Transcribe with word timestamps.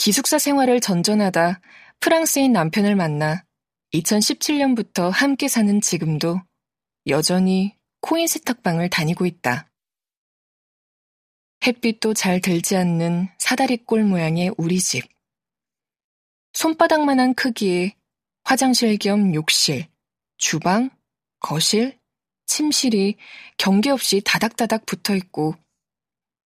기숙사 0.00 0.38
생활을 0.38 0.80
전전하다 0.80 1.60
프랑스인 2.00 2.52
남편을 2.52 2.96
만나 2.96 3.44
2017년부터 3.92 5.10
함께 5.10 5.46
사는 5.46 5.78
지금도 5.78 6.40
여전히 7.08 7.76
코인 8.00 8.26
세탁방을 8.26 8.88
다니고 8.88 9.26
있다. 9.26 9.68
햇빛도 11.66 12.14
잘 12.14 12.40
들지 12.40 12.76
않는 12.76 13.28
사다리꼴 13.36 14.04
모양의 14.04 14.54
우리 14.56 14.80
집. 14.80 15.04
손바닥만한 16.54 17.34
크기의 17.34 17.94
화장실 18.44 18.96
겸 18.96 19.34
욕실, 19.34 19.86
주방, 20.38 20.88
거실, 21.40 22.00
침실이 22.46 23.18
경계 23.58 23.90
없이 23.90 24.22
다닥다닥 24.24 24.86
붙어 24.86 25.14
있고 25.14 25.56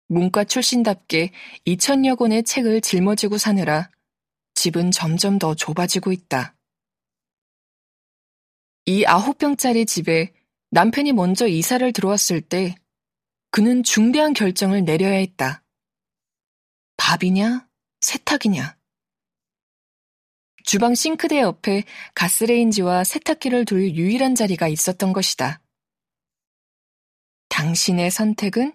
문과 0.08 0.44
출신답게 0.44 1.32
2천여 1.66 2.18
권의 2.18 2.44
책을 2.44 2.82
짊어지고 2.82 3.38
사느라 3.38 3.89
집은 4.54 4.92
점점 4.92 5.38
더 5.38 5.54
좁아지고 5.54 6.11
있다. 6.11 6.56
이 8.86 9.06
아홉 9.06 9.38
평짜리 9.38 9.86
집에 9.86 10.33
남편이 10.71 11.14
먼저 11.14 11.46
이사를 11.47 11.92
들어왔을 11.93 12.42
때 12.42 12.75
그는 13.52 13.83
중대한 13.83 14.33
결정을 14.33 14.83
내려야 14.86 15.18
했다. 15.18 15.64
밥이냐, 16.97 17.68
세탁이냐. 18.02 18.78
주방 20.64 20.96
싱크대 20.96 21.39
옆에 21.39 21.83
가스레인지와 22.14 23.04
세탁기를 23.04 23.66
둘 23.66 23.96
유일한 23.96 24.36
자리가 24.36 24.68
있었던 24.68 25.14
것이다. 25.14 25.61
당신의 27.50 28.11
선택은? 28.11 28.74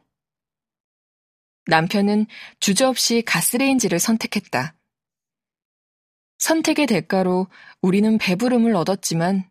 남편은 1.66 2.26
주저없이 2.60 3.22
가스레인지를 3.22 3.98
선택했다. 3.98 4.74
선택의 6.38 6.86
대가로 6.86 7.46
우리는 7.80 8.18
배부름을 8.18 8.74
얻었지만 8.74 9.48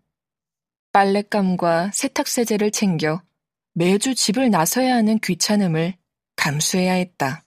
빨랫감과 0.91 1.91
세탁세제를 1.93 2.71
챙겨 2.71 3.23
매주 3.73 4.13
집을 4.13 4.49
나서야 4.49 4.95
하는 4.95 5.19
귀찮음을 5.19 5.95
감수해야 6.35 6.93
했다. 6.93 7.45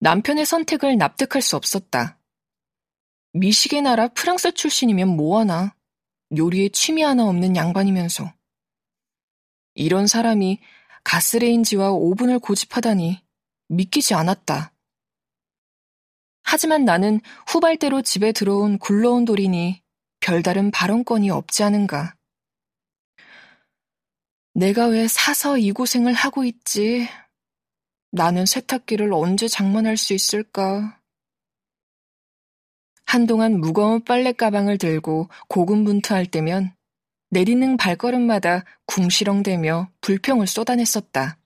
남편의 0.00 0.46
선택을 0.46 0.96
납득할 0.96 1.42
수 1.42 1.56
없었다. 1.56 2.20
미식의 3.32 3.82
나라 3.82 4.06
프랑스 4.08 4.52
출신이면 4.52 5.08
뭐하나 5.08 5.74
요리에 6.36 6.68
취미 6.68 7.02
하나 7.02 7.26
없는 7.26 7.56
양반이면서 7.56 8.32
이런 9.74 10.06
사람이 10.06 10.60
가스레인지와 11.08 11.90
오븐을 11.90 12.38
고집하다니 12.38 13.24
믿기지 13.68 14.12
않았다. 14.12 14.74
하지만 16.42 16.84
나는 16.84 17.20
후발대로 17.46 18.02
집에 18.02 18.32
들어온 18.32 18.78
굴러온 18.78 19.24
돌이니 19.24 19.82
별다른 20.20 20.70
발언권이 20.70 21.30
없지 21.30 21.62
않은가. 21.62 22.14
내가 24.52 24.86
왜 24.86 25.08
사서 25.08 25.56
이 25.56 25.72
고생을 25.72 26.12
하고 26.12 26.44
있지? 26.44 27.08
나는 28.10 28.44
세탁기를 28.44 29.10
언제 29.14 29.48
장만할 29.48 29.96
수 29.96 30.12
있을까? 30.12 31.00
한동안 33.06 33.58
무거운 33.60 34.04
빨래 34.04 34.32
가방을 34.32 34.76
들고 34.76 35.30
고군분투할 35.48 36.26
때면 36.26 36.74
내리는 37.30 37.76
발걸음마다 37.76 38.64
궁시렁대며 38.86 39.90
불평을 40.00 40.46
쏟아냈었다. 40.46 41.38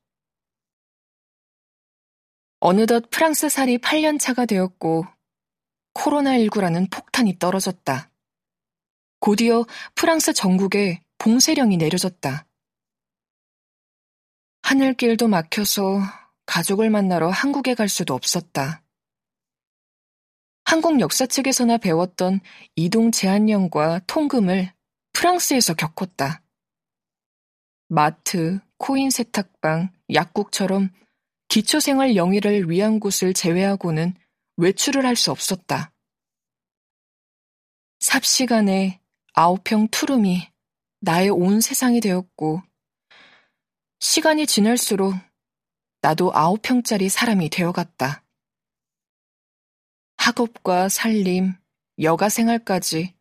어느덧 2.61 3.11
프랑스 3.11 3.49
살이 3.49 3.79
8년 3.79 4.21
차가 4.21 4.47
되었고 4.47 5.05
코로나19라는 5.95 6.91
폭탄이 6.91 7.39
떨어졌다. 7.39 8.11
곧이어 9.19 9.67
프랑스 9.95 10.33
전국에 10.33 11.03
봉쇄령이 11.19 11.77
내려졌다. 11.77 12.47
하늘길도 14.63 15.27
막혀서 15.29 16.01
가족을 16.47 16.91
만나러 16.91 17.31
한국에 17.31 17.75
갈 17.75 17.89
수도 17.89 18.15
없었다. 18.15 18.83
한국 20.65 21.01
역사 21.01 21.27
측에서나 21.27 21.79
배웠던 21.79 22.41
이동 22.77 23.11
제한령과 23.11 24.01
통금을 24.07 24.73
프랑스에서 25.23 25.75
겪었다. 25.75 26.43
마트, 27.87 28.59
코인 28.77 29.11
세탁방, 29.11 29.93
약국처럼 30.13 30.91
기초생활 31.47 32.17
영위를 32.17 32.69
위한 32.69 32.99
곳을 32.99 33.33
제외하고는 33.33 34.17
외출을 34.57 35.07
할 35.07 35.15
수 35.15 35.31
없었다. 35.31 35.93
삽시간에 38.01 39.01
아홉평 39.35 39.89
투룸이 39.93 40.51
나의 41.03 41.31
온 41.31 41.61
세상이 41.61 42.01
되었고, 42.01 42.61
시간이 44.01 44.49
지날수록 44.49 45.15
나도 46.01 46.35
아홉평짜리 46.35 47.09
사람이 47.09 47.49
되어갔다. 47.49 48.25
학업과 50.17 50.89
살림, 50.89 51.55
여가 52.01 52.29
생활까지 52.29 53.15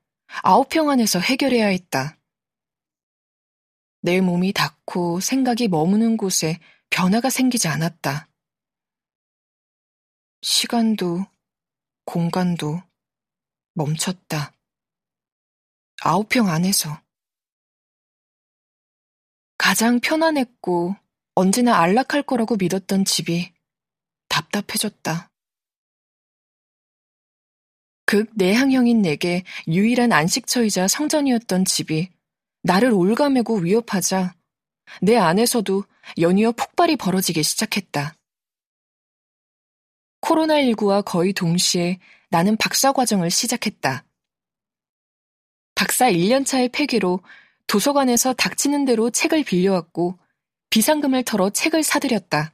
아홉 0.43 0.69
평 0.69 0.89
안에서 0.89 1.19
해결해야 1.19 1.67
했다. 1.67 2.17
내 4.01 4.21
몸이 4.21 4.53
닿고 4.53 5.19
생각이 5.19 5.67
머무는 5.67 6.17
곳에 6.17 6.59
변화가 6.89 7.29
생기지 7.29 7.67
않았다. 7.67 8.29
시간도 10.41 11.25
공간도 12.05 12.81
멈췄다. 13.73 14.53
아홉 16.01 16.29
평 16.29 16.49
안에서. 16.49 17.01
가장 19.57 19.99
편안했고 19.99 20.95
언제나 21.35 21.77
안락할 21.77 22.23
거라고 22.23 22.55
믿었던 22.57 23.05
집이 23.05 23.53
답답해졌다. 24.27 25.30
극 28.11 28.27
내향형인 28.35 29.01
내게 29.01 29.45
유일한 29.69 30.11
안식처이자 30.11 30.89
성전이었던 30.89 31.63
집이 31.63 32.09
나를 32.61 32.91
올가매고 32.91 33.59
위협하자 33.59 34.35
내 35.01 35.15
안에서도 35.15 35.85
연이어 36.19 36.51
폭발이 36.51 36.97
벌어지기 36.97 37.41
시작했다. 37.41 38.17
코로나19와 40.19 41.05
거의 41.05 41.31
동시에 41.31 41.99
나는 42.29 42.57
박사 42.57 42.91
과정을 42.91 43.31
시작했다. 43.31 44.03
박사 45.73 46.11
1년차의 46.11 46.73
폐기로 46.73 47.21
도서관에서 47.67 48.33
닥치는 48.33 48.83
대로 48.83 49.09
책을 49.09 49.45
빌려왔고 49.45 50.19
비상금을 50.69 51.23
털어 51.23 51.49
책을 51.51 51.81
사들였다. 51.81 52.53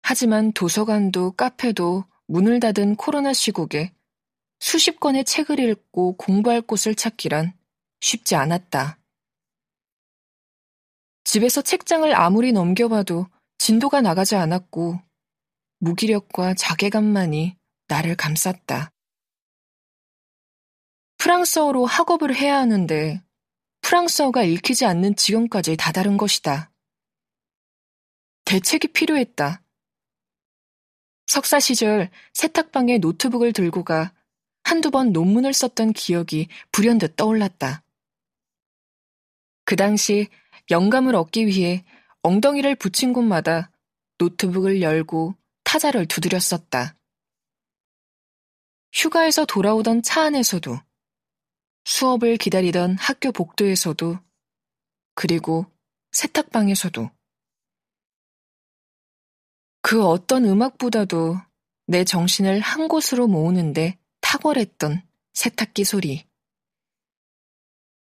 하지만 0.00 0.52
도서관도 0.52 1.32
카페도 1.32 2.06
문을 2.26 2.60
닫은 2.60 2.96
코로나 2.96 3.32
시국에 3.32 3.92
수십 4.60 5.00
권의 5.00 5.24
책을 5.24 5.58
읽고 5.58 6.16
공부할 6.16 6.62
곳을 6.62 6.94
찾기란 6.94 7.52
쉽지 8.00 8.34
않았다. 8.34 8.98
집에서 11.24 11.62
책장을 11.62 12.14
아무리 12.14 12.52
넘겨봐도 12.52 13.26
진도가 13.58 14.00
나가지 14.00 14.36
않았고 14.36 15.00
무기력과 15.78 16.54
자괴감만이 16.54 17.56
나를 17.88 18.16
감쌌다. 18.16 18.90
프랑스어로 21.18 21.86
학업을 21.86 22.34
해야 22.34 22.58
하는데 22.58 23.22
프랑스어가 23.80 24.42
읽히지 24.44 24.84
않는 24.84 25.16
지경까지 25.16 25.76
다다른 25.76 26.16
것이다. 26.16 26.70
대책이 28.44 28.88
필요했다. 28.88 29.63
석사 31.26 31.60
시절 31.60 32.10
세탁방에 32.32 32.98
노트북을 32.98 33.52
들고 33.52 33.84
가 33.84 34.12
한두 34.62 34.90
번 34.90 35.12
논문을 35.12 35.52
썼던 35.52 35.92
기억이 35.92 36.48
불현듯 36.72 37.16
떠올랐다. 37.16 37.82
그 39.64 39.76
당시 39.76 40.28
영감을 40.70 41.14
얻기 41.14 41.46
위해 41.46 41.84
엉덩이를 42.22 42.74
붙인 42.74 43.12
곳마다 43.12 43.70
노트북을 44.18 44.80
열고 44.80 45.34
타자를 45.64 46.06
두드렸었다. 46.06 46.96
휴가에서 48.92 49.44
돌아오던 49.44 50.02
차 50.02 50.22
안에서도, 50.22 50.78
수업을 51.84 52.36
기다리던 52.36 52.96
학교 52.96 53.32
복도에서도, 53.32 54.18
그리고 55.14 55.66
세탁방에서도. 56.12 57.10
그 59.94 60.04
어떤 60.04 60.44
음악보다도 60.44 61.36
내 61.86 62.02
정신을 62.02 62.58
한 62.58 62.88
곳으로 62.88 63.28
모으는데 63.28 63.96
탁월했던 64.22 65.00
세탁기 65.34 65.84
소리. 65.84 66.26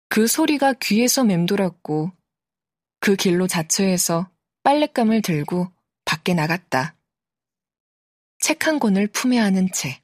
그 0.08 0.26
소리가 0.26 0.72
귀에서 0.82 1.22
맴돌았고 1.22 2.10
그 2.98 3.14
길로 3.14 3.46
자처해서 3.46 4.28
빨랫감을 4.64 5.22
들고 5.22 5.72
밖에 6.04 6.34
나갔다. 6.34 6.96
책 8.40 8.66
한 8.66 8.80
권을 8.80 9.06
품에 9.06 9.38
안은 9.38 9.70
채 9.70 10.02